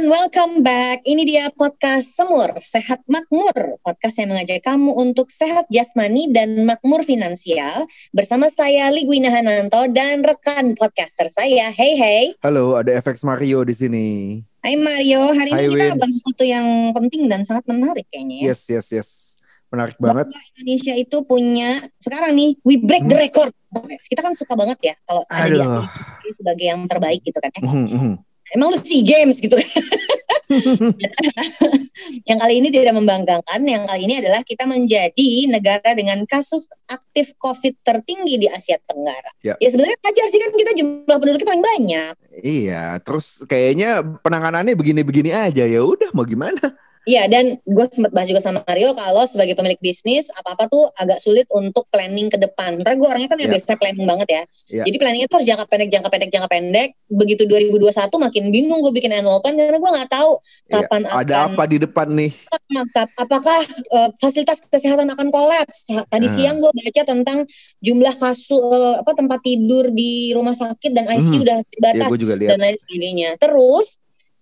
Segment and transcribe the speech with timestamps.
[0.00, 1.04] Welcome back.
[1.04, 3.76] Ini dia podcast Semur, Sehat Makmur.
[3.84, 7.84] Podcast yang mengajak kamu untuk sehat jasmani dan makmur finansial.
[8.08, 11.68] Bersama saya Ligwina Hananto dan rekan podcaster saya.
[11.76, 12.32] Hey hey.
[12.40, 14.06] Halo, ada FX Mario di sini.
[14.64, 18.56] Hai Mario, hari Hai, ini kita bahas sesuatu yang penting dan sangat menarik kayaknya ya.
[18.56, 19.08] Yes, yes, yes.
[19.68, 20.32] Menarik banget.
[20.32, 23.52] Bahwa Indonesia itu punya sekarang nih we break the record.
[24.08, 25.84] Kita kan suka banget ya kalau ada Aduh.
[26.32, 27.52] Sebagai yang terbaik gitu kan.
[27.52, 27.68] ya.
[27.68, 28.14] Mhm, mhm.
[28.56, 29.54] Emang lu SEA Games gitu.
[32.28, 37.38] yang kali ini tidak membanggakan, yang kali ini adalah kita menjadi negara dengan kasus aktif
[37.38, 39.30] COVID tertinggi di Asia Tenggara.
[39.46, 39.54] Ya.
[39.62, 42.14] sebenarnya wajar sih kan kita jumlah penduduknya paling banyak.
[42.42, 45.80] Iya, terus kayaknya penanganannya begini-begini aja ya.
[45.86, 46.74] Udah mau gimana?
[47.02, 51.16] Iya dan gue sempat bahas juga sama Mario kalau sebagai pemilik bisnis apa-apa tuh agak
[51.16, 52.76] sulit untuk planning ke depan.
[52.76, 53.54] Karena gue orangnya kan yang Ya.
[53.56, 54.42] biasa planning banget ya.
[54.68, 54.84] Ya.
[54.84, 56.88] Jadi planningnya tuh harus jangka pendek, jangka pendek, jangka pendek.
[57.08, 60.30] Begitu 2021 makin bingung gue bikin annual plan karena gue nggak tahu
[60.68, 62.30] Iya, kapan Ada akan apa di depan nih?
[62.70, 65.88] Maka, apakah eh, fasilitas kesehatan akan kolaps?
[66.06, 66.36] Tadi Hmm.
[66.36, 67.38] siang gue baca tentang
[67.80, 71.44] jumlah kasus eh, apa tempat tidur di rumah sakit dan ICU Hmm.
[71.48, 72.50] udah terbatas lihat.
[72.50, 73.30] dan lain sebagainya.
[73.36, 73.96] Terus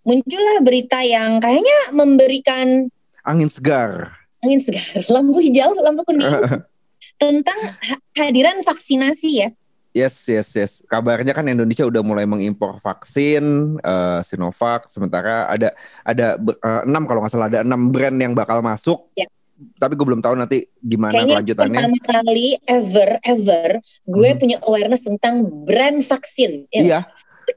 [0.09, 2.89] muncullah berita yang kayaknya memberikan
[3.21, 4.17] Angin segar.
[4.39, 4.81] angin segar,
[5.13, 6.25] lampu hijau, lampu kuning
[7.21, 9.49] tentang ha- kehadiran vaksinasi ya.
[9.91, 10.73] Yes, yes, yes.
[10.85, 13.43] Kabarnya kan Indonesia udah mulai mengimpor vaksin
[13.77, 14.87] eh, Sinovac.
[14.87, 19.11] Sementara ada ada eh, enam kalau nggak salah ada enam brand yang bakal masuk.
[19.13, 19.27] Ya.
[19.75, 21.81] Tapi gue belum tahu nanti gimana Kayaknya kelanjutannya.
[21.83, 23.69] pertama kali ever ever
[24.07, 24.39] gue Hmm.
[24.39, 25.35] punya awareness tentang
[25.67, 26.71] brand vaksin.
[26.71, 27.03] Ya,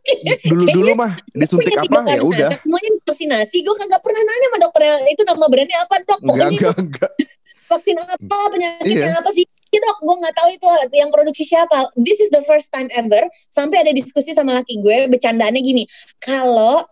[0.02, 0.33] Iya.
[0.52, 2.49] Dulu-dulu mah disuntik apa ya udah.
[2.52, 3.57] Semuanya vaksinasi.
[3.61, 6.20] Gue kagak pernah nanya sama dokter itu nama brandnya apa dok?
[6.20, 7.11] Enggak, Pokoknya itu enggak, enggak.
[7.70, 8.15] vaksin apa
[8.52, 9.21] penyakitnya Iya.
[9.21, 9.45] apa sih?
[9.71, 11.77] Ya dok, gue nggak tahu itu yang produksi siapa.
[11.95, 13.23] This is the first time ever.
[13.48, 15.83] Sampai ada diskusi sama laki gue, bercandaannya gini.
[16.20, 16.83] Kalau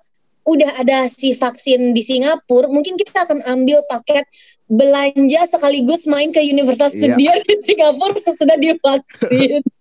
[0.47, 4.23] udah ada si vaksin di Singapura, mungkin kita akan ambil paket
[4.65, 6.95] belanja sekaligus main ke Universal Iya.
[6.95, 9.59] Studio di Singapura sesudah divaksin.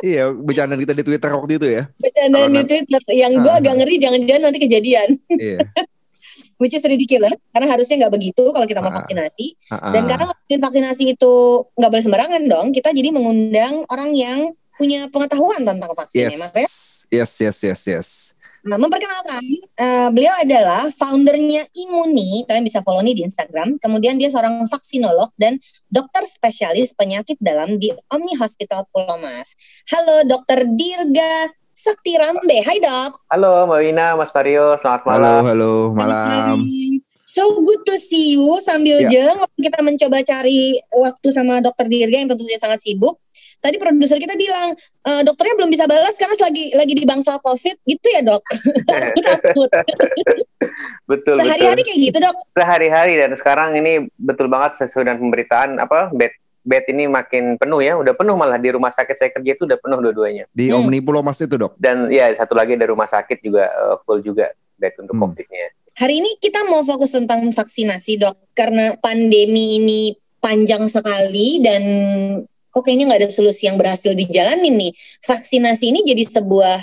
[0.00, 1.82] Iya, bercanda kita di Twitter waktu itu ya.
[2.00, 3.00] Bercandaan di Twitter.
[3.12, 3.60] Yang gue Ah.
[3.60, 5.08] agak ngeri, jangan-jangan nanti kejadian.
[5.28, 5.58] Iya.
[6.60, 9.00] Which is ridiculous, karena harusnya nggak begitu kalau kita mau Ah.
[9.00, 9.46] vaksinasi.
[9.92, 11.32] Dan karena vaksin vaksinasi itu
[11.72, 14.38] nggak boleh sembarangan dong, kita jadi mengundang orang yang
[14.76, 16.32] punya pengetahuan tentang vaksin yes.
[16.32, 16.68] ya, makanya.
[17.12, 18.08] yes, yes, yes, yes.
[18.60, 19.40] Nah, memperkenalkan,
[19.74, 23.80] eh, beliau adalah foundernya Imuni, kalian bisa follow nih di Instagram.
[23.80, 25.56] Kemudian dia seorang vaksinolog dan
[25.86, 29.56] dokter spesialis penyakit dalam di Omni Hospital Pulau Mas.
[29.88, 32.60] Halo, Dokter Dirga Sakti Rambe.
[32.60, 33.24] Hai dok.
[33.26, 35.40] Halo Mbak Wina, Mas Mario, selamat Halo, malam.
[35.46, 36.56] halo, Selamat malam.
[37.24, 39.08] So good to see you sambil Ya.
[39.08, 43.16] jeng waktu kita mencoba cari waktu sama dokter Dirga yang tentu saja sangat sibuk.
[43.60, 44.72] Tadi produser kita bilang
[45.04, 48.40] "E, dokternya belum bisa balas karena lagi lagi di bangsal covid gitu ya dok.
[48.96, 49.70] Aku takut.
[51.10, 51.88] Betul, Sehari-hari betul.
[51.90, 52.36] kayak gitu dok.
[52.54, 57.80] Sehari-hari dan sekarang ini betul banget sesuai dengan pemberitaan apa bed bed ini makin penuh
[57.80, 60.44] ya, udah penuh malah di rumah sakit saya kerja itu udah penuh dua-duanya.
[60.50, 60.84] Di Hmm.
[60.84, 61.74] Omni Pulau Mas itu, Dok.
[61.76, 65.22] Dan ya satu lagi dari rumah sakit juga eh, full juga bed untuk Hmm.
[65.26, 65.66] COVID-nya.
[65.96, 70.00] Hari ini kita mau fokus tentang vaksinasi dok karena pandemi ini
[70.38, 71.82] panjang sekali dan
[72.70, 74.92] kok kayaknya nggak ada solusi yang berhasil dijalanin nih.
[75.26, 76.78] Vaksinasi ini jadi sebuah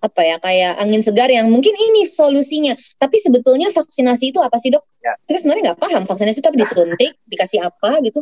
[0.00, 2.74] apa ya kayak angin segar yang mungkin ini solusinya.
[2.98, 4.84] Tapi sebetulnya vaksinasi itu apa sih dok?
[5.00, 5.14] Ya.
[5.28, 8.20] Kita sebenarnya nggak paham vaksinasi itu apa disuntik, dikasih apa gitu.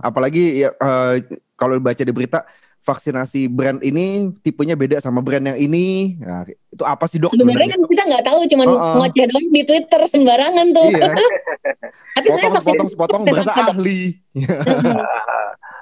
[0.00, 1.14] Apalagi ya eh,
[1.54, 2.42] kalau baca di berita
[2.80, 6.16] vaksinasi brand ini tipenya beda sama brand yang ini.
[6.16, 7.36] Nah, itu apa sih, Dok?
[7.36, 8.94] Sebenarnya kan kita nggak tahu, cuman Oh, oh.
[9.04, 10.88] ngoceh doang di Twitter sembarangan tuh.
[10.88, 11.12] Iya,
[12.16, 14.00] Tapi sebenarnya vaksin potong, potong, itu berasa ahli.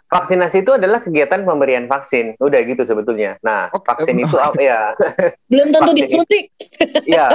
[0.08, 3.36] Vaksinasi itu adalah kegiatan pemberian vaksin, udah gitu sebetulnya.
[3.40, 4.80] Nah, Oke, vaksin itu apa ya?
[5.46, 6.44] belum tentu disuntik.
[7.04, 7.28] ya,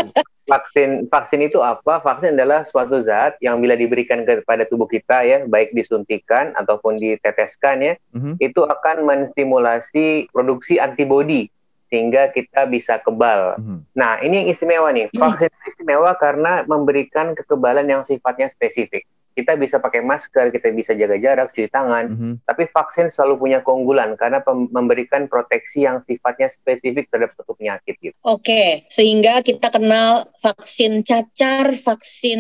[0.44, 2.01] vaksin vaksin itu apa?
[2.01, 7.77] Vaksin adalah suatu zat yang bila diberikan kepada tubuh kita ya, baik disuntikan ataupun diteteskan
[7.80, 8.42] ya, Mhm.
[8.42, 11.53] itu akan menstimulasi produksi antibodi
[11.88, 13.53] sehingga kita bisa kebal.
[13.56, 13.77] Mhm.
[13.94, 15.13] Nah, ini yang istimewa nih.
[15.13, 19.06] Vaksin itu istimewa karena memberikan kekebalan yang sifatnya spesifik.
[19.33, 22.33] Kita bisa pakai masker, kita bisa jaga jarak, cuci tangan, Mhm.
[22.45, 28.13] tapi vaksin selalu punya keunggulan karena memberikan proteksi yang sifatnya spesifik terhadap suatu penyakit gitu.
[28.21, 32.39] Oke, sehingga kita kenal vaksin cacar, vaksin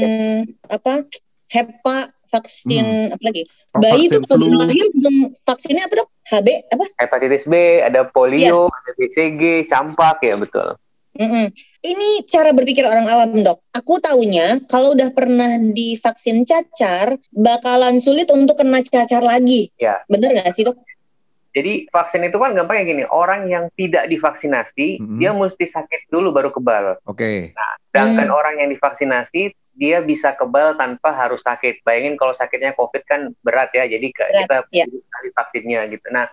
[0.63, 1.01] apa,
[1.49, 1.97] hepa,
[2.29, 3.43] vaksin apa lagi?
[3.73, 4.21] Bayi itu Hmm.
[4.21, 4.53] Vaksin kalau flu.
[4.53, 6.09] baru lahir belum vaksinnya apa dok?
[6.23, 6.85] HB apa?
[6.95, 10.77] Hepatitis B, ada polio, ada BCG, campak ya betul.
[11.13, 11.53] Mm-mm.
[11.83, 13.61] Ini cara berpikir orang awam dok.
[13.69, 19.69] Aku taunya kalau udah pernah divaksin cacar, bakalan sulit untuk kena cacar lagi.
[19.77, 20.01] Ya.
[20.09, 20.81] Bener nggak sih dok?
[21.53, 25.21] Jadi vaksin itu kan gampangnya gini, orang yang tidak divaksinasi, Mhm.
[25.21, 26.97] dia mesti sakit dulu baru kebal.
[27.05, 27.53] Oke.
[27.93, 28.39] Sedangkan Hmm.
[28.41, 31.85] orang yang divaksinasi, dia bisa kebal tanpa harus sakit.
[31.85, 34.85] Bayangin kalau sakitnya COVID kan berat ya, jadi Berat, kita ya.
[35.37, 36.09] vaksinnya gitu.
[36.09, 36.25] Nah,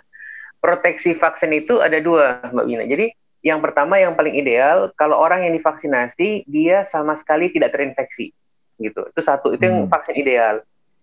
[0.57, 2.85] proteksi vaksin itu ada dua, Mbak Wina.
[2.89, 8.37] Jadi yang pertama yang paling ideal, kalau orang yang divaksinasi, dia sama sekali tidak terinfeksi.
[8.77, 9.01] Gitu.
[9.01, 9.93] Itu satu, itu yang Hmm.
[9.93, 10.61] vaksin ideal.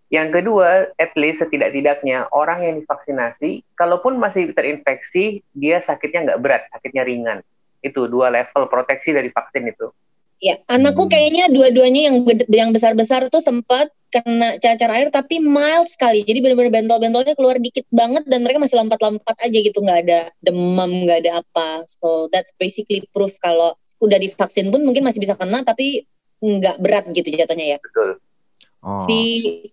[0.07, 6.63] Yang kedua, at least setidak-tidaknya orang yang divaksinasi, kalaupun masih terinfeksi, dia sakitnya nggak berat,
[6.71, 7.39] sakitnya ringan.
[7.83, 9.91] Itu dua level proteksi dari vaksin itu.
[10.37, 11.11] Ya, anakku Hmm.
[11.11, 16.23] kayaknya dua-duanya yang gede- yang besar-besar tuh sempat kena cacar air tapi mild sekali.
[16.23, 20.91] Jadi benar-benar bentol-bentolnya keluar dikit banget dan mereka masih lompat-lompat aja gitu, nggak ada demam,
[21.05, 21.83] nggak ada apa.
[21.87, 26.05] So that's basically proof kalau udah divaksin pun mungkin masih bisa kena tapi
[26.41, 27.79] nggak berat gitu jatuhnya ya.
[27.81, 28.21] Betul.
[28.85, 29.01] Oh.
[29.03, 29.17] Si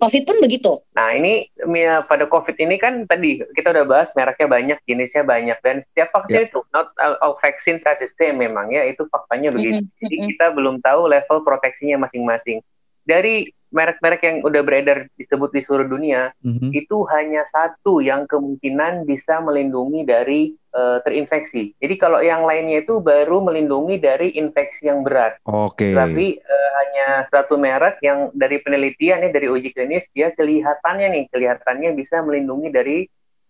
[0.01, 0.81] COVID pun begitu.
[0.97, 1.47] Nah ini
[1.77, 6.09] ya, pada COVID ini kan tadi kita udah bahas mereknya banyak, jenisnya banyak dan setiap
[6.17, 9.85] vaksin itu not all, all vaccines are the same memang ya itu faktanya begitu.
[9.85, 10.25] Mhm, Jadi mhm.
[10.35, 12.65] kita belum tahu level proteksinya masing-masing.
[13.05, 16.71] Dari merek-merek yang udah beredar disebut di seluruh dunia Mhm.
[16.71, 20.41] itu hanya satu yang kemungkinan bisa melindungi dari
[20.75, 21.71] eh, terinfeksi.
[21.79, 25.39] Jadi kalau yang lainnya itu baru melindungi dari infeksi yang berat.
[25.47, 25.95] Oke.
[25.95, 31.25] Tapi eh, hanya satu merek yang dari penelitian ya dari uji klinis dia kelihatannya nih
[31.31, 32.99] kelihatannya bisa melindungi dari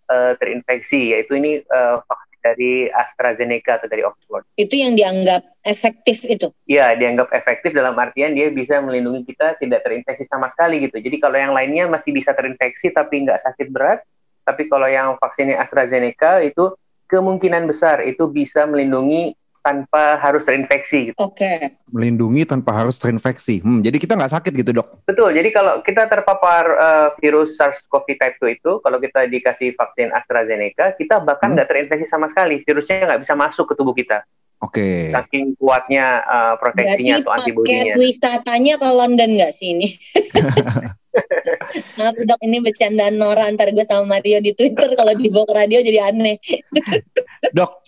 [0.05, 1.65] eh, terinfeksi yaitu ini
[2.05, 4.45] vaksin dari AstraZeneca atau dari Oxford.
[4.61, 6.53] Itu yang dianggap efektif itu.
[6.69, 11.01] Ya dianggap efektif dalam artian dia bisa melindungi kita tidak terinfeksi sama sekali gitu.
[11.01, 14.05] Jadi kalau yang lainnya masih bisa terinfeksi tapi nggak sakit berat.
[14.45, 16.77] Tapi kalau yang vaksinnya AstraZeneca itu
[17.09, 19.33] kemungkinan besar itu bisa melindungi
[19.65, 21.17] tanpa harus terinfeksi gitu.
[21.17, 21.81] Oke.
[21.89, 23.65] Melindungi tanpa harus terinfeksi.
[23.65, 25.09] Hmm, jadi kita nggak sakit gitu dok?
[25.09, 30.13] Betul, jadi kalau kita terpapar eh, virus SARS-CoV type 2 itu, kalau kita dikasih vaksin
[30.13, 31.57] AstraZeneca, kita bahkan Hmm.
[31.57, 32.61] nggak terinfeksi sama sekali.
[32.61, 34.21] Virusnya nggak bisa masuk ke tubuh kita.
[34.61, 35.09] Oke.
[35.09, 37.95] Saking kuatnya eh, proteksinya Berarti atau paket antibodinya.
[37.97, 39.89] wisatanya ke London nggak sih ini?
[41.99, 44.93] Maaf dok, ini bercandaan Nora antar gue sama Mario di Twitter.
[44.93, 46.37] Kalau dibawa ke radio jadi aneh.
[47.55, 47.84] Dok,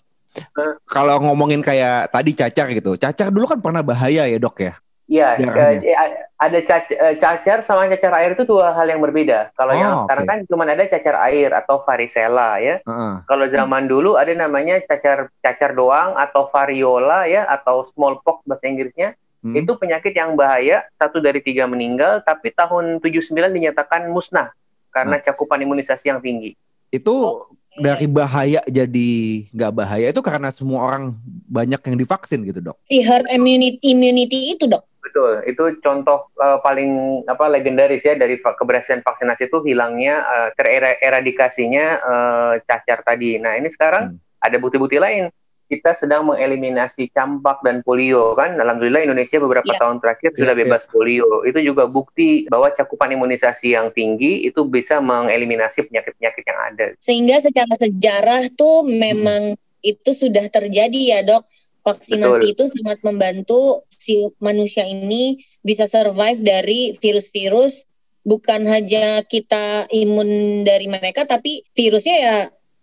[0.86, 4.74] kalau ngomongin kayak tadi cacar gitu, cacar dulu kan pernah bahaya ya dok ya?
[5.06, 9.54] Iya, eh, eh, ada cac- eh, cacar sama cacar air itu dua hal yang berbeda.
[9.54, 12.82] Kalau Oh, yang sekarang kan cuma ada cacar air atau varicella ya.
[12.82, 13.14] Heeh.
[13.22, 19.14] Kalau zaman dulu ada namanya cacar cacar doang atau variola ya atau smallpox bahasa Inggrisnya.
[19.46, 19.54] Hmm.
[19.54, 24.50] Itu penyakit yang bahaya, satu dari tiga meninggal, tapi tahun 79 dinyatakan musnah
[24.90, 26.58] karena cakupan imunisasi yang tinggi.
[26.90, 27.46] Itu
[27.78, 29.12] dari bahaya jadi
[29.52, 32.76] nggak bahaya itu karena semua orang banyak yang divaksin gitu dok?
[32.88, 34.84] Si herd immunity, immunity itu dok.
[35.00, 41.86] Betul, itu contoh eh, paling apa legendaris ya dari keberhasilan vaksinasi itu hilangnya eh, tereradikasinya
[42.02, 43.38] eh, cacar tadi.
[43.38, 44.18] Nah ini sekarang Hmm.
[44.42, 45.30] ada bukti-bukti lain.
[45.66, 48.54] Kita sedang mengeliminasi campak dan polio kan.
[48.54, 49.80] Alhamdulillah Indonesia beberapa Iya.
[49.82, 50.62] tahun terakhir Iya, sudah iya.
[50.62, 51.42] bebas polio.
[51.42, 56.86] Itu juga bukti bahwa cakupan imunisasi yang tinggi itu bisa mengeliminasi penyakit-penyakit yang ada.
[57.02, 61.42] Sehingga secara sejarah tuh memang itu sudah terjadi ya dok.
[61.82, 62.54] Vaksinasi Betul.
[62.54, 67.86] itu sangat membantu si manusia ini bisa survive dari virus-virus.
[68.26, 72.36] Bukan hanya kita imun dari mereka, tapi virusnya ya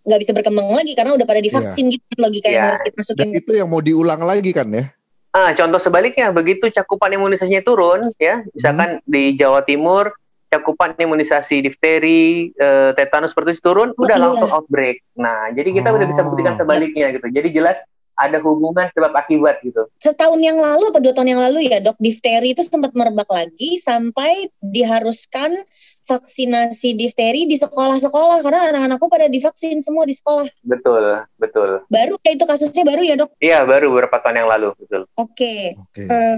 [0.03, 2.67] nggak bisa berkembang lagi karena udah pada divaksin gitu logika yang Iya.
[2.69, 3.29] harus kita Dan masukin.
[3.33, 4.91] itu yang mau diulang lagi kan ya?
[5.31, 10.13] Ah, contoh sebaliknya, begitu cakupan imunisasinya turun, ya, misalkan di Jawa Timur
[10.48, 14.22] cakupan imunisasi difteri, eh, tetanus seperti itu turun, Oh, udah iya.
[14.22, 15.01] langsung outbreak.
[15.17, 16.29] Nah, jadi kita udah bisa Oh.
[16.29, 17.25] buktikan sebaliknya gitu.
[17.25, 17.81] Jadi jelas
[18.13, 19.84] ada hubungan sebab akibat gitu.
[19.98, 23.82] setahun yang lalu atau dua tahun yang lalu ya dok difteri itu sempat merebak lagi
[23.82, 25.65] sampai diharuskan
[26.03, 31.70] vaksinasi difteri di sekolah-sekolah karena anak-anakku pada divaksin semua di sekolah Betul, betul.
[31.88, 35.01] baru ya itu kasusnya baru ya dok Iya, baru beberapa tahun yang lalu, betul.
[35.15, 35.55] oke
[35.89, 36.03] Oke.
[36.05, 36.36] Eh,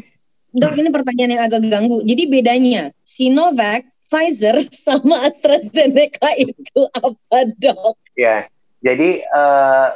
[0.56, 7.98] dok ini pertanyaan yang agak ganggu jadi bedanya Sinovac Pfizer sama AstraZeneca itu apa dok
[8.16, 8.48] Ya,
[8.80, 9.88] jadi eh,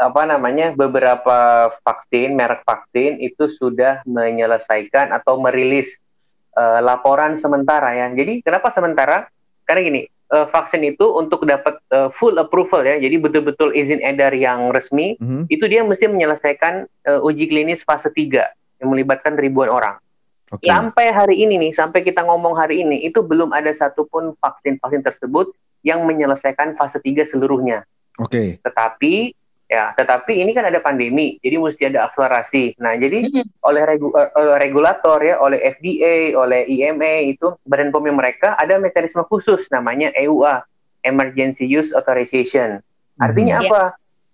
[0.00, 6.00] apa namanya beberapa vaksin, merek vaksin itu sudah menyelesaikan atau merilis
[6.56, 8.08] eh, laporan sementara ya.
[8.10, 9.28] Jadi kenapa sementara?
[9.68, 14.32] Karena gini, eh, vaksin itu untuk dapat eh, full approval ya, jadi betul-betul izin edar
[14.34, 15.46] yang resmi, Mhm.
[15.46, 20.00] itu dia mesti menyelesaikan eh, uji klinis fase 3 yang melibatkan ribuan orang.
[20.50, 20.66] Oke.
[20.66, 25.54] Sampai hari ini nih, sampai kita ngomong hari ini, itu belum ada satupun vaksin-vaksin tersebut
[25.86, 27.86] yang menyelesaikan fase 3 seluruhnya.
[28.18, 28.58] Oke.
[28.58, 29.38] Tetapi
[29.70, 32.74] Ya, tetapi ini kan ada pandemi, jadi mesti ada akselerasi.
[32.82, 33.22] Nah, jadi
[33.62, 39.22] oleh regu- oleh regulator ya, oleh FDA, oleh IMA itu Badan POM mereka ada mekanisme
[39.30, 40.66] khusus namanya EUA,
[41.06, 42.82] Emergency Use Authorization.
[43.22, 43.70] Artinya Mhm.
[43.70, 43.82] apa?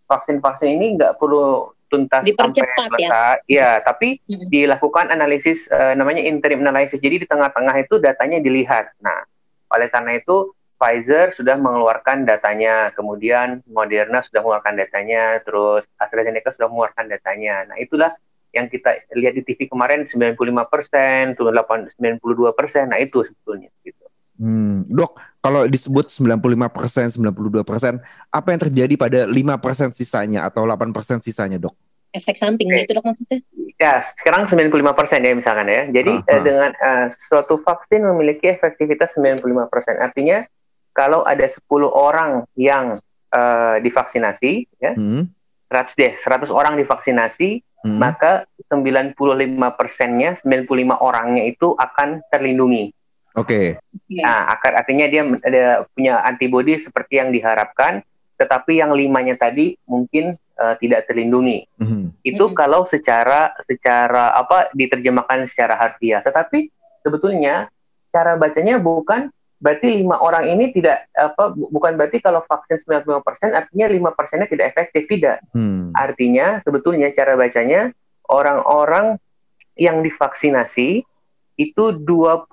[0.09, 2.81] Vaksin-vaksin ini nggak perlu tuntas Dipercepat sampai ya.
[2.89, 3.37] selesai.
[3.45, 4.49] Ya, tapi Mhm.
[4.49, 6.97] dilakukan analisis eh, namanya interim analysis.
[6.97, 8.89] Jadi di tengah-tengah itu datanya dilihat.
[9.05, 9.21] Nah,
[9.69, 16.69] oleh karena itu Pfizer sudah mengeluarkan datanya, kemudian Moderna sudah mengeluarkan datanya, terus AstraZeneca sudah
[16.69, 17.65] mengeluarkan datanya.
[17.73, 18.13] Nah, itulah
[18.53, 20.37] yang kita lihat di TV kemarin 95
[20.69, 22.93] persen, turun 92 persen.
[22.93, 24.05] Nah, itu sebetulnya gitu.
[24.37, 31.57] Hmm, dok, kalau disebut 95%, 92%, apa yang terjadi pada 5% sisanya atau 8% sisanya,
[31.57, 31.73] dok?
[32.13, 32.85] Efek samping Oke.
[32.85, 33.41] gitu dok maksudnya.
[33.77, 35.85] Ya, sekarang 95 persen ya misalkan ya.
[35.89, 36.33] Jadi Aha.
[36.33, 40.01] eh, dengan eh, suatu vaksin memiliki efektivitas 95 persen.
[40.01, 40.49] Artinya
[40.97, 41.61] kalau ada 10
[41.93, 42.97] orang yang
[43.37, 45.29] eh, divaksinasi, ya, Hmm,
[45.69, 47.99] 100 deh, 100 orang divaksinasi, hmm.
[48.01, 49.13] maka 95
[49.77, 52.97] persennya, 95 orangnya itu akan terlindungi.
[53.37, 53.77] Oke,
[54.17, 58.01] Nah, akan artinya dia ada punya antibodi seperti yang diharapkan,
[58.41, 61.69] tetapi yang limanya tadi mungkin eh, tidak terlindungi.
[61.77, 62.25] Mhm.
[62.25, 62.57] Itu Mm-mm.
[62.57, 66.25] kalau secara secara apa diterjemahkan secara harfiah.
[66.25, 66.73] Tetapi
[67.05, 67.69] sebetulnya
[68.09, 73.57] cara bacanya bukan berarti lima orang ini tidak apa bu- bukan berarti kalau vaksin 95%
[73.57, 75.41] artinya lima persennya tidak efektif tidak.
[75.57, 75.97] Hmm.
[75.97, 77.89] Artinya sebetulnya cara bacanya
[78.29, 79.17] orang-orang
[79.77, 81.05] yang divaksinasi
[81.57, 82.53] itu 20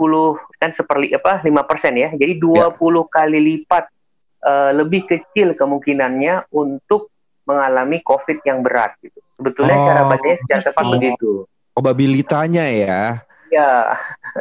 [0.60, 1.52] kan seperli apa 5%
[2.00, 2.10] ya.
[2.16, 2.80] Jadi 20
[3.12, 3.84] kali lipat
[4.44, 7.12] eh, lebih kecil kemungkinannya untuk
[7.44, 9.20] mengalami COVID yang berat gitu.
[9.36, 11.32] Sebetulnya Oh, cara bacanya secara tepat begitu.
[11.74, 13.04] Probabilitanya ya,
[13.54, 13.94] Ya,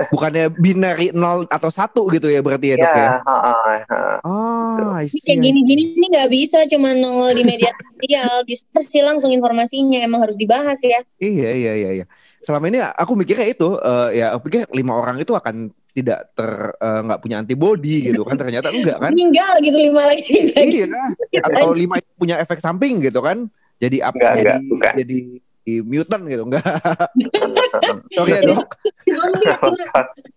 [0.08, 2.96] bukannya binary 0 atau 1 gitu ya berarti ya, dok ya?
[2.96, 3.52] ya, ha, ha,
[3.84, 4.00] ha.
[4.24, 7.68] Oh, I see, kayak gini-gini ini nggak bisa cuma nongol di media
[8.00, 11.04] sosial, dispersi langsung informasinya emang harus dibahas ya.
[11.20, 12.06] Iya iya iya iya.
[12.40, 16.50] Selama ini aku mikirnya itu eh, ya aku pikir lima orang itu akan tidak ter
[16.72, 19.12] eh, nggak punya antibody gitu kan ternyata enggak kan?
[19.12, 20.56] Meninggal gitu lima lagi.
[20.56, 20.86] iya
[21.52, 23.44] atau lima itu punya efek samping gitu kan?
[23.76, 24.92] Jadi apa Enggak, jadi enggak, bukan.
[25.04, 25.18] jadi
[25.82, 26.64] mutant gitu enggak?
[28.14, 28.66] Sorry ya dok.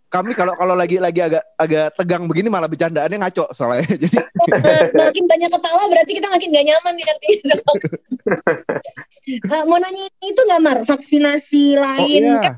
[0.09, 3.83] Kami kalau kalau lagi lagi agak agak tegang begini malah bercandaannya ngaco soalnya.
[4.03, 7.75] Jadi Nah, makin banyak ketawa berarti kita makin gak nyaman nih artinya dok.
[9.25, 12.41] Eh, mau nanya itu nggak Mar vaksinasi oh lain iya.
[12.43, 12.55] kan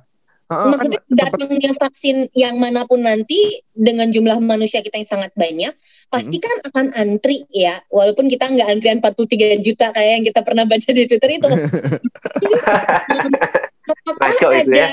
[0.47, 3.35] Kan maksudnya sempet- datangnya vaksin yang mana pun nanti
[3.75, 5.75] dengan jumlah manusia kita yang sangat banyak
[6.07, 7.75] pasti kan akan antri ya.
[7.91, 11.47] Walaupun kita nggak antrian 43 juta kayak yang kita pernah baca di Twitter itu.
[14.07, 14.89] Apakah Ngaco itu ada ya.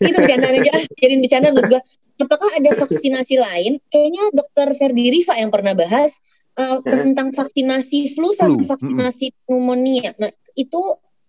[0.00, 1.82] itu bercandaan aja jadiin bercanda menurut gua.
[2.20, 3.72] Apakah ada vaksinasi lain?
[3.88, 6.20] Kayaknya dokter Ferdi Rifa yang pernah bahas
[6.60, 10.12] uh, tentang vaksinasi flu sama Flu, vaksinasi pneumonia.
[10.20, 10.80] Nah itu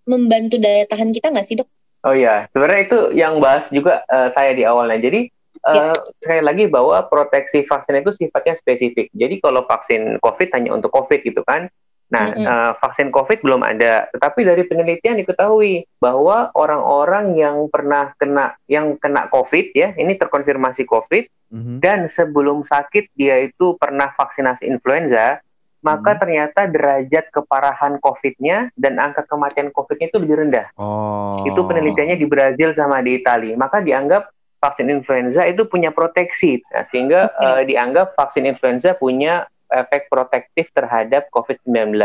[0.03, 4.29] membantu daya tahan kita nggak sih dok Oh iya, sebenarnya itu yang bahas juga eh,
[4.33, 4.97] saya di awalnya.
[4.97, 5.93] Jadi eh, Ya.
[6.17, 9.13] sekali lagi bahwa proteksi vaksin itu sifatnya spesifik.
[9.13, 11.69] Jadi kalau vaksin COVID hanya untuk COVID gitu kan.
[12.11, 12.43] Nah, Mm-mm.
[12.43, 14.09] eh, vaksin COVID belum ada.
[14.11, 20.83] Tetapi dari penelitian diketahui bahwa orang-orang yang pernah kena yang kena COVID ya, ini terkonfirmasi
[20.89, 21.83] COVID Mhm.
[21.83, 25.43] dan sebelum sakit dia itu pernah vaksinasi influenza,
[25.81, 26.19] maka Hmm.
[26.21, 30.67] ternyata derajat keparahan COVID-nya dan angka kematian COVID-nya itu lebih rendah.
[30.77, 31.33] Oh.
[31.43, 33.57] Itu penelitiannya di Brazil sama di Italia.
[33.57, 34.29] Maka dianggap
[34.61, 37.41] vaksin influenza itu punya proteksi, Nah, sehingga Oke.
[37.41, 41.97] eh, dianggap vaksin influenza punya efek protektif terhadap COVID-19.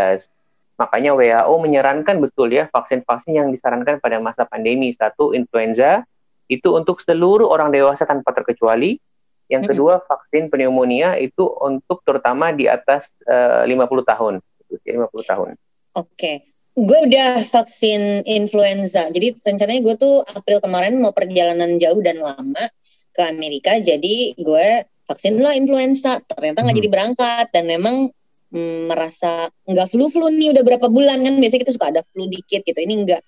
[0.77, 4.93] Makanya WHO menyarankan betul ya vaksin-vaksin yang disarankan pada masa pandemi.
[4.97, 6.05] Satu influenza
[6.47, 9.01] itu untuk seluruh orang dewasa tanpa terkecuali.
[9.47, 14.35] Yang kedua vaksin pneumonia itu untuk terutama di atas eh, 50 tahun.
[14.67, 15.49] Usia 50 tahun.
[15.95, 16.33] Oke,
[16.75, 19.07] gue udah vaksin influenza.
[19.09, 22.65] Jadi rencananya gue tuh April kemarin mau perjalanan jauh dan lama
[23.15, 23.79] ke Amerika.
[23.79, 24.67] Jadi gue
[25.07, 26.19] vaksin lah influenza.
[26.21, 26.83] Ternyata nggak Hmm.
[26.83, 28.11] jadi berangkat dan memang
[28.51, 31.39] mm, merasa nggak flu-flu nih udah berapa bulan kan.
[31.39, 32.77] Biasanya kita suka ada flu dikit gitu.
[32.83, 33.23] Ini enggak.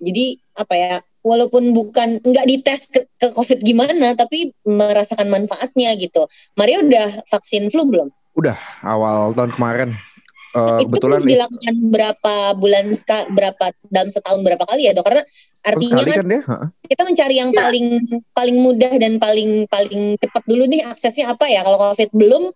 [0.00, 0.94] Jadi apa ya?
[1.26, 6.22] Walaupun bukan nggak dites ke, ke COVID gimana, tapi merasakan manfaatnya gitu.
[6.54, 8.08] Maria udah vaksin flu belum?
[8.84, 9.88] awal tahun kemarin
[10.52, 15.08] eh, itu kebetulan is- dilakukan berapa bulan ska, berapa dalam setahun berapa kali ya dok
[15.08, 15.24] karena
[15.66, 17.86] artinya kan kan kita mencari yang paling
[18.30, 22.54] paling mudah dan paling paling cepat dulu nih aksesnya apa ya kalau covid belum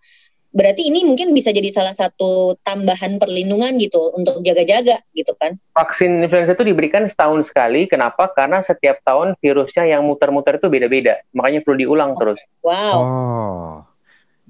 [0.51, 6.21] berarti ini mungkin bisa jadi salah satu tambahan perlindungan gitu untuk jaga-jaga gitu kan Vaksin
[6.21, 7.87] influenza itu diberikan setahun sekali.
[7.87, 8.27] Kenapa?
[8.35, 11.23] Karena setiap tahun virusnya yang muter-muter itu beda-beda.
[11.31, 12.37] Makanya perlu diulang terus.
[12.61, 13.81] wow Oh.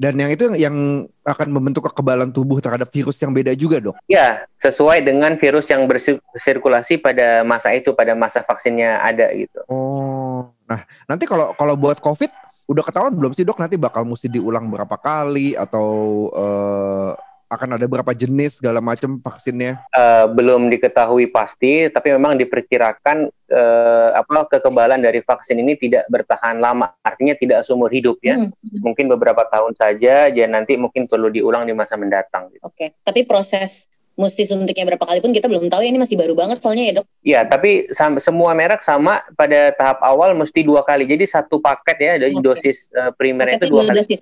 [0.01, 0.77] Dan yang itu yang, yang
[1.21, 4.01] akan membentuk kekebalan tubuh terhadap virus yang beda juga dok.
[4.09, 9.61] Ya, sesuai dengan virus yang bersirkulasi pada masa itu, pada masa vaksinnya ada gitu.
[9.69, 12.33] Oh, nah nanti kalau kalau buat COVID
[12.71, 15.89] udah ketahuan belum sih dok nanti bakal mesti diulang berapa kali atau
[16.31, 17.11] uh,
[17.51, 19.83] akan ada berapa jenis segala macam vaksinnya?
[19.91, 26.63] Uh, belum diketahui pasti, tapi memang diperkirakan uh, apa kekebalan dari vaksin ini tidak bertahan
[26.63, 28.39] lama, artinya tidak seumur hidup ya.
[28.39, 28.55] Hmm.
[28.79, 32.47] Mungkin beberapa tahun saja, jadi nanti mungkin perlu diulang di masa mendatang.
[32.55, 32.63] Gitu.
[32.63, 32.89] Oke, okay.
[33.03, 36.59] tapi proses mesti suntiknya berapa kali pun kita belum tahu ya ini masih baru banget
[36.59, 37.05] soalnya ya dok.
[37.23, 37.71] Iya tapi
[38.19, 42.43] semua merek sama pada tahap awal mesti dua kali jadi satu paket ya dari okay.
[42.43, 43.97] dosis uh, primer itu dua, kali.
[44.03, 44.21] Dosis.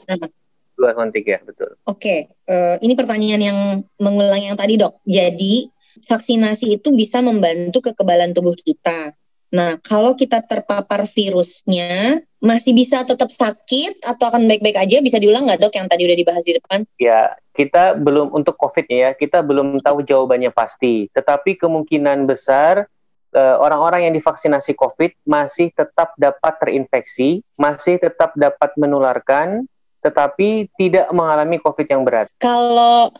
[0.79, 1.75] Dua suntik ya betul.
[1.89, 2.19] Oke okay.
[2.48, 3.60] uh, eh, ini pertanyaan yang
[4.00, 5.01] mengulang yang tadi dok.
[5.03, 5.67] Jadi
[6.05, 9.12] vaksinasi itu bisa membantu kekebalan tubuh kita.
[9.50, 15.01] Nah, kalau kita terpapar virusnya, masih bisa tetap sakit atau akan baik-baik aja?
[15.01, 16.86] Bisa diulang nggak dok yang tadi udah dibahas di depan?
[17.01, 21.10] Ya, kita belum untuk COVID ya, kita belum tahu jawabannya pasti.
[21.12, 22.86] Tetapi kemungkinan besar
[23.34, 29.65] eh, orang-orang yang divaksinasi COVID masih tetap dapat terinfeksi, masih tetap dapat menularkan,
[30.06, 32.32] tetapi tidak mengalami COVID yang berat.
[32.39, 33.12] Kalau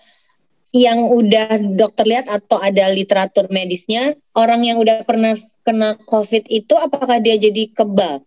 [0.69, 5.33] yang udah dokter lihat atau ada literatur medisnya, orang yang udah pernah
[5.65, 8.21] kena COVID itu apakah dia jadi kebal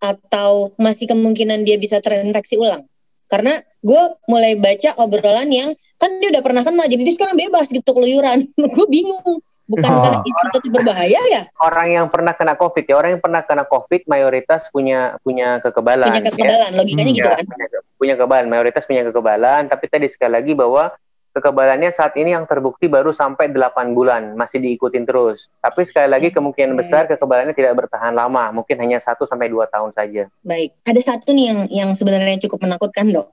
[0.00, 2.88] atau masih kemungkinan dia bisa terinfeksi ulang?
[3.28, 3.52] Karena
[3.84, 5.70] gue mulai baca obrolan yang
[6.00, 8.48] kan dia udah pernah kena, jadi dia sekarang bebas gitu keluyuran.
[8.76, 9.40] gue bingung.
[9.72, 10.26] Bukankah oh.
[10.26, 11.42] itu tetap berbahaya ya?
[11.62, 16.12] Orang yang pernah kena COVID ya, orang yang pernah kena COVID mayoritas punya punya kekebalan.
[16.12, 16.76] Punya kekebalan, ya.
[16.76, 17.16] logikanya hmm.
[17.16, 17.44] gitu kan?
[17.46, 19.62] Punya, punya kekebalan, mayoritas punya kekebalan.
[19.70, 20.92] Tapi tadi sekali lagi bahwa
[21.32, 25.48] kekebalannya saat ini yang terbukti baru sampai 8 bulan, masih diikutin terus.
[25.58, 29.90] Tapi sekali lagi kemungkinan besar kekebalannya tidak bertahan lama, mungkin hanya 1 sampai 2 tahun
[29.96, 30.28] saja.
[30.44, 33.32] Baik, ada satu nih yang yang sebenarnya cukup menakutkan, Dok.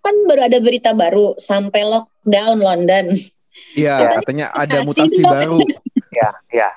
[0.00, 3.12] Kan baru ada berita baru sampai lockdown London.
[3.76, 5.60] Iya, katanya ada mutasi baru.
[6.08, 6.70] Iya, iya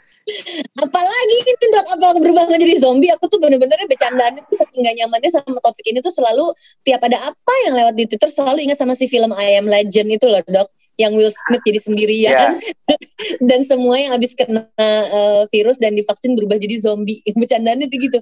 [0.79, 1.85] apalagi itu dok?
[1.97, 3.11] Apa berubah menjadi zombie?
[3.15, 6.51] Aku tuh bener-bener bercandaan itu saking gak nyamannya sama topik ini tuh selalu
[6.83, 10.07] tiap ada apa yang lewat di Twitter selalu ingat sama si film I Am Legend
[10.15, 12.61] itu loh dok yang Will Smith jadi sendirian.
[12.61, 12.99] Yeah.
[13.49, 17.23] dan semua yang habis kena uh, virus dan divaksin berubah jadi zombie.
[17.39, 18.19] Bercandaan itu gitu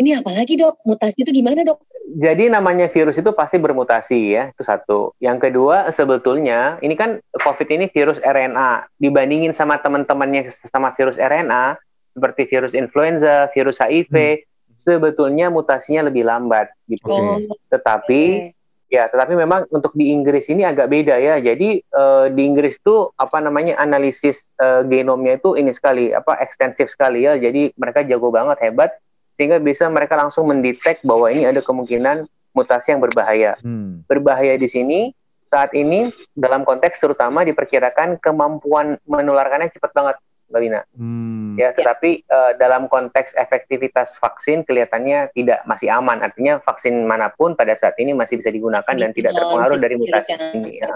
[0.00, 4.62] ini apalagi dok mutasi itu gimana dok jadi namanya virus itu pasti bermutasi ya, itu
[4.66, 5.14] satu.
[5.22, 8.90] Yang kedua, sebetulnya ini kan COVID ini virus RNA.
[8.98, 11.78] Dibandingin sama teman-temannya sama virus RNA,
[12.10, 14.74] seperti virus influenza, virus HIV, hmm.
[14.74, 17.06] sebetulnya mutasinya lebih lambat gitu.
[17.06, 17.46] Okay.
[17.78, 18.90] Tetapi okay.
[18.90, 21.38] ya, tetapi memang untuk di Inggris ini agak beda ya.
[21.38, 26.90] Jadi uh, di Inggris tuh apa namanya analisis uh, genomnya itu ini sekali, apa ekstensif
[26.90, 27.38] sekali ya.
[27.38, 28.98] Jadi mereka jago banget, hebat
[29.40, 33.56] sehingga bisa mereka langsung mendetek bahwa ini ada kemungkinan mutasi yang berbahaya.
[33.64, 34.04] Hmm.
[34.04, 35.16] Berbahaya di sini
[35.48, 40.16] saat ini dalam konteks terutama diperkirakan kemampuan menularkannya cepat banget,
[40.52, 40.80] Mbak Lina.
[40.92, 41.56] Hmm.
[41.56, 46.20] Ya, tetapi uh, dalam konteks efektivitas vaksin kelihatannya tidak masih aman.
[46.20, 49.96] Artinya vaksin mana pun pada saat ini masih bisa digunakan masih dan tidak terpengaruh dari
[49.96, 50.84] mutasi ini.
[50.84, 50.92] Ya.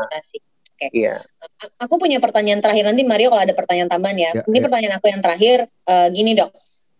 [0.74, 0.86] Oke.
[0.92, 1.14] Iya.
[1.80, 4.30] Aku punya pertanyaan terakhir nanti Mario kalau ada pertanyaan tambahan ya.
[4.36, 4.64] ya ini ya.
[4.68, 6.50] pertanyaan aku yang terakhir uh, gini dok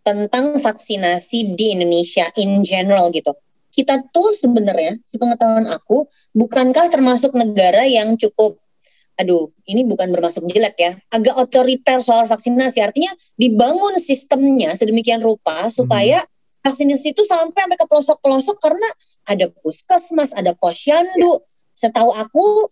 [0.04, 3.32] tentang vaksinasi di Indonesia in general gitu.
[3.74, 8.60] Kita tuh sebenarnya, sepengetahuan aku, bukankah termasuk negara yang cukup,
[9.18, 12.78] aduh, ini bukan bermasuk jelek ya, agak otoriter soal vaksinasi.
[12.84, 16.62] Artinya dibangun sistemnya sedemikian rupa supaya hmm.
[16.62, 18.88] vaksinasi itu sampai sampai ke pelosok-pelosok karena
[19.26, 21.42] ada puskesmas, ada posyandu.
[21.74, 22.70] Setahu aku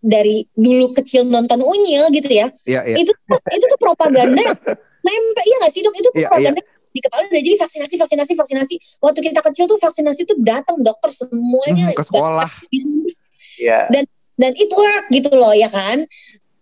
[0.00, 2.96] dari dulu kecil nonton unyil gitu ya, ya, ya.
[2.96, 3.10] itu
[3.50, 4.46] itu tuh propaganda
[5.08, 6.76] nempel iya gak sih dok itu yeah, propaganda yeah.
[6.92, 11.10] di kepala udah jadi vaksinasi vaksinasi vaksinasi waktu kita kecil tuh vaksinasi tuh datang dokter
[11.16, 12.50] semuanya hmm, ke sekolah
[13.56, 13.88] yeah.
[13.88, 14.04] dan
[14.36, 16.04] dan itu work gitu loh ya kan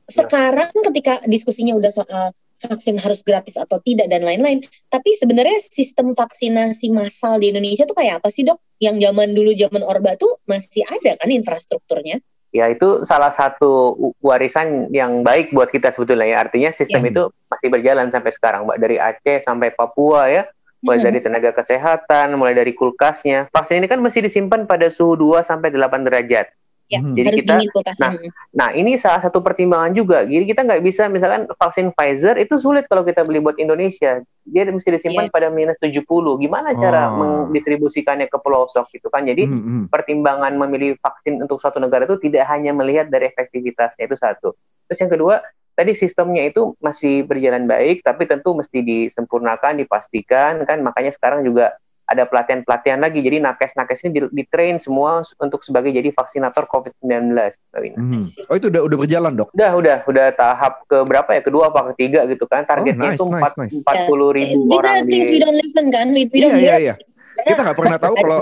[0.06, 4.64] sekarang ketika diskusinya udah soal vaksin harus gratis atau tidak dan lain-lain.
[4.88, 8.60] Tapi sebenarnya sistem vaksinasi massal di Indonesia tuh kayak apa sih dok?
[8.80, 12.20] Yang zaman dulu zaman Orba tuh masih ada kan infrastrukturnya?
[12.54, 16.38] Ya itu salah satu warisan yang baik buat kita sebetulnya ya.
[16.46, 17.10] Artinya sistem ya.
[17.12, 18.66] itu masih berjalan sampai sekarang.
[18.66, 20.42] Mbak dari Aceh sampai Papua ya.
[20.84, 23.50] Mulai dari tenaga kesehatan mulai dari kulkasnya.
[23.50, 26.46] Vaksin ini kan mesti disimpan pada suhu 2 sampai 8 derajat
[26.86, 27.18] Ya, hmm.
[27.18, 27.58] Jadi kita,
[27.98, 28.12] nah,
[28.54, 30.22] nah ini salah satu pertimbangan juga.
[30.22, 34.22] Jadi kita nggak bisa misalkan vaksin Pfizer itu sulit kalau kita beli buat Indonesia.
[34.46, 35.34] Dia mesti disimpan yeah.
[35.34, 36.06] pada minus 70.
[36.38, 37.50] Gimana cara oh.
[37.50, 39.26] mendistribusikannya ke pelosok gitu kan?
[39.26, 39.84] Jadi hmm, hmm.
[39.90, 44.54] pertimbangan memilih vaksin untuk suatu negara itu tidak hanya melihat dari efektivitasnya itu satu.
[44.86, 45.42] Terus yang kedua,
[45.74, 50.78] tadi sistemnya itu masih berjalan baik, tapi tentu mesti disempurnakan, dipastikan kan.
[50.86, 51.74] Makanya sekarang juga
[52.06, 53.18] ada pelatihan-pelatihan lagi.
[53.18, 57.34] Jadi nakes-nakes ini di, di train semua untuk sebagai jadi vaksinator COVID-19.
[57.34, 57.96] Mbak Wina.
[57.98, 58.24] Mhm.
[58.46, 59.50] Oh itu udah udah berjalan dok.
[59.58, 61.40] Udah, udah, udah tahap ke berapa ya?
[61.42, 62.62] Kedua apa ketiga gitu kan?
[62.62, 63.74] Targetnya nice, itu nice, empat nice.
[63.82, 65.42] empat puluh ribu These orang are things we di.
[65.42, 66.80] don't listen kan, we, we Iya don't iya hear.
[66.80, 66.94] iya.
[67.36, 68.38] Kita nggak pernah tahu kalau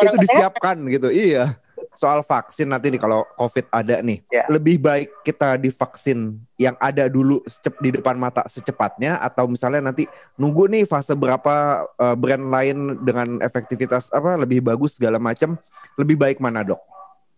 [0.00, 1.08] itu disiapkan gitu.
[1.10, 1.44] Iya.
[1.96, 4.44] Soal vaksin nanti nih kalau COVID ada nih, Ya.
[4.52, 10.04] lebih baik kita divaksin yang ada dulu secep di depan mata secepatnya atau misalnya nanti
[10.36, 15.56] nunggu nih fase berapa eh, brand lain dengan efektivitas apa lebih bagus segala macam,
[15.96, 16.78] lebih baik mana dok?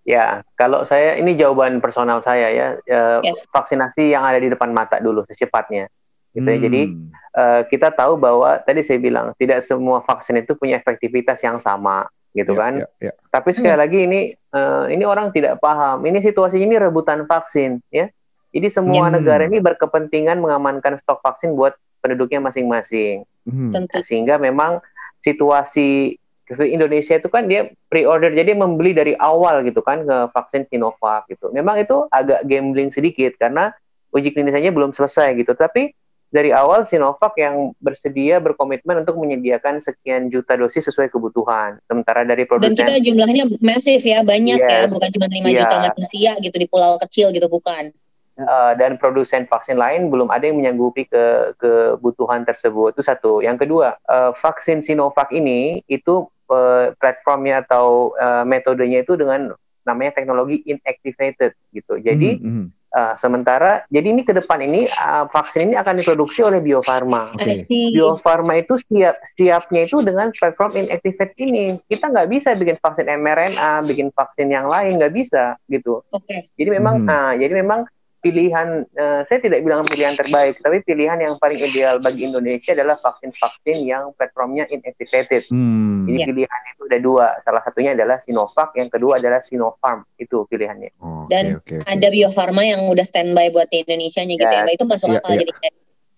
[0.02, 3.46] Ya, kalau saya ini jawaban personal saya ya, eh, Yes.
[3.54, 5.86] vaksinasi yang ada di depan mata dulu secepatnya.
[6.34, 6.58] Gitu ya.
[6.58, 7.08] Jadi Hmm.
[7.38, 12.08] eh, kita tahu bahwa tadi saya bilang tidak semua vaksin itu punya efektivitas yang sama,
[12.38, 12.72] gitu Ya, kan?
[12.78, 13.12] ya, ya.
[13.28, 16.06] Tapi sekali lagi ini eh, ini orang tidak paham.
[16.06, 18.06] Ini situasinya ini rebutan vaksin, ya.
[18.48, 19.20] Jadi semua Hmm.
[19.20, 23.26] negara ini berkepentingan mengamankan stok vaksin buat penduduknya masing-masing.
[23.44, 23.74] Hmm.
[24.00, 24.80] Sehingga memang
[25.20, 26.16] situasi
[26.48, 31.52] Indonesia itu kan dia pre-order jadi membeli dari awal gitu kan ke vaksin Sinovac gitu.
[31.52, 33.76] Memang itu agak gambling sedikit karena
[34.16, 35.52] uji klinisnya belum selesai gitu.
[35.52, 35.92] Tapi
[36.28, 41.80] dari awal Sinovac yang bersedia berkomitmen untuk menyediakan sekian juta dosis sesuai kebutuhan.
[41.84, 44.92] Sementara dari Dan produsen kita jumlahnya masif ya, banyak ya, Yes.
[44.92, 45.60] bukan cuma 5 Iya.
[45.64, 47.90] juta manusia gitu di pulau kecil gitu, bukan.
[48.38, 51.24] eh, dan produsen vaksin lain belum ada yang menyanggupi ke
[51.58, 52.94] kebutuhan tersebut.
[52.94, 53.42] Itu satu.
[53.42, 59.50] Yang kedua, eh, vaksin Sinovac ini itu eh, platformnya atau eh, metodenya itu dengan
[59.82, 61.98] namanya teknologi inactivated gitu.
[61.98, 62.66] Jadi Hmm, hmm.
[62.88, 67.34] Eh, sementara jadi ini ke depan ini eh, vaksin ini akan diproduksi oleh Bio Farma.
[67.40, 67.92] See.
[67.92, 71.76] Bio Farma itu siap siapnya itu dengan platform inactivated ini.
[71.84, 76.00] Kita nggak bisa bikin vaksin mRNA, bikin vaksin yang lain nggak bisa gitu.
[76.10, 76.48] Oke.
[76.56, 77.08] Jadi memang, Hmm.
[77.08, 77.84] nah, jadi memang
[78.18, 82.98] pilihan, eh, saya tidak bilang pilihan terbaik, tapi pilihan yang paling ideal bagi Indonesia adalah
[82.98, 85.46] vaksin-vaksin yang platformnya inactivated.
[85.48, 86.04] Hmm.
[86.04, 86.26] Jadi Ya.
[86.26, 90.90] pilihan itu ada dua, salah satunya adalah Sinovac, yang kedua adalah Sinopharm, itu pilihannya.
[90.98, 91.86] Oke, Dan oke, oke.
[91.86, 94.66] Ada Bio Farma yang udah standby buat di Indonesia nya gitu Ya.
[94.66, 95.40] ya, itu masuk Iya, akal iya.
[95.44, 95.52] jadi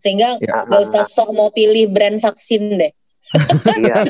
[0.00, 0.64] sehingga Ya.
[0.64, 2.92] nggak usah sok mau pilih brand vaksin deh.
[3.84, 3.94] Iya.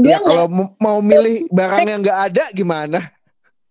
[0.00, 2.96] Ya kalau mau- mau milih barang yang nggak ada gimana?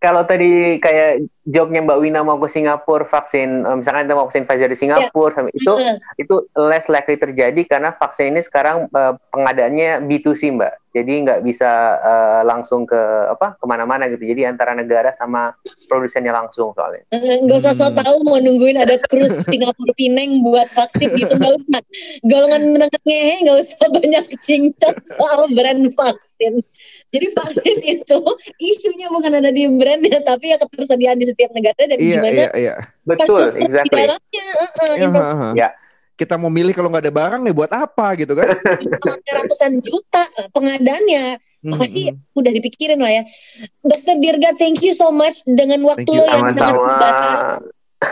[0.05, 4.45] Kalau tadi kayak jobnya Mbak Wina mau ke Singapura vaksin, eh, misalkan kita mau vaksin
[4.45, 5.97] Pfizer di Singapura, itu Heeh.
[6.21, 10.77] itu less likely terjadi karena vaksin ini sekarang eh, pengadaannya B2C mbak.
[10.93, 13.01] Jadi nggak bisa eh, langsung ke
[13.33, 14.21] apa ke mana-mana gitu.
[14.21, 15.57] Jadi antara negara sama
[15.89, 17.01] produsennya langsung soalnya.
[17.09, 18.01] Nggak usah sok Hmm.
[18.05, 21.81] tahu mau nungguin ada cruise Singapura Pineng buat vaksin gitu nggak usah.
[22.21, 26.61] Golongan menengah ngehe nggak usah banyak cincang soal brand vaksin
[27.13, 28.19] jadi vaksin itu
[28.61, 32.49] isunya bukan ada di brandnya tapi ya ketersediaan di setiap negara dan Iya, gimana iya,
[32.55, 32.73] iya.
[33.05, 35.59] betul di exactly dalamnya eh, Ya, infrastruktur ha, ha.
[35.59, 35.69] Ya.
[36.15, 38.47] Kita mau milih kalau nggak ada barang nih buat apa gitu kan?
[39.35, 41.25] ratusan juta eh, pengadaannya
[41.65, 42.37] Hmm, pasti hmm.
[42.37, 43.23] udah dipikirin lah ya
[43.81, 47.65] Dokter Dirga thank you so much dengan waktu lo yang sangat terbatas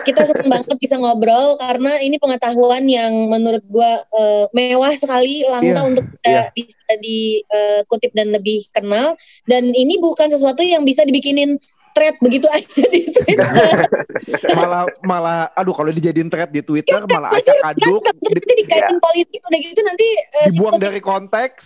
[0.04, 5.69] kita senang banget bisa ngobrol karena ini pengetahuan yang menurut gua eh, mewah sekali langka
[5.69, 6.43] Iya, untuk kita iya.
[6.56, 9.15] bisa dikutip dan lebih kenal
[9.46, 11.60] dan ini bukan sesuatu yang bisa dibikinin
[11.93, 13.46] thread begitu aja di Twitter.
[14.58, 19.60] malah malah aduh kalau dijadiin thread di Twitter malah acak aduk nanti dikaitin politik udah
[19.62, 21.63] gitu nanti eh, dibuang situasi dari konteks.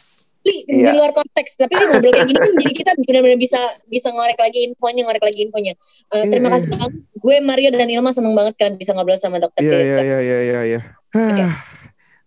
[0.48, 0.96] Di, di Iya.
[0.96, 4.60] luar konteks tapi di ngobrol kayak gini kan jadi kita benar-benar bisa bisa ngorek lagi
[4.66, 5.74] infonya ngorek lagi infonya
[6.08, 6.56] Eh, Iya, terima iya.
[6.56, 9.98] kasih banget gue Mario dan Ilma seneng banget kan bisa ngobrol sama dokter Iya iya
[10.00, 10.60] iya iya iya.
[10.64, 10.80] iya.
[11.12, 11.52] Hah,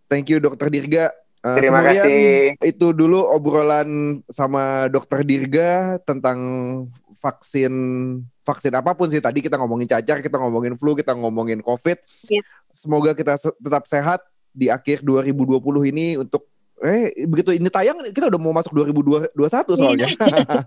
[0.06, 1.14] Thank you Dokter Dirga.
[1.40, 2.20] Eh, terima kemudian kasih
[2.60, 3.88] Itu dulu obrolan
[4.26, 6.36] sama Dokter Dirga tentang
[7.14, 7.72] vaksin
[8.42, 11.98] vaksin apa pun sih tadi kita ngomongin cacar, kita ngomongin flu, kita ngomongin COVID.
[12.26, 12.42] Iya.
[12.70, 16.49] Semoga kita tetap sehat di akhir 2020 ini untuk
[16.80, 19.36] eh begitu ini tayang kita udah mau masuk 2021
[19.76, 20.08] soalnya.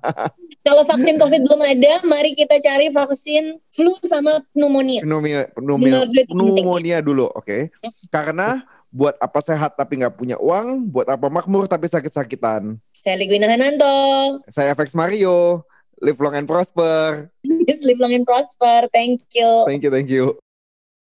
[0.67, 5.02] Kalau vaksin COVID belum ada, mari kita cari vaksin flu sama pneumonia.
[5.02, 7.73] pneumonia pneumonia, pneumonia dulu, oke?
[8.13, 8.62] Karena
[8.93, 12.78] buat apa sehat tapi nggak punya uang, buat apa makmur tapi sakit-sakitan.
[13.02, 14.39] Saya Ligwina Hananto.
[14.47, 15.65] Saya FX Mario,
[15.99, 17.28] live long and prosper.
[17.43, 18.86] Live long and prosper.
[18.93, 19.65] Thank you.
[19.65, 20.43] Thank you, thank you.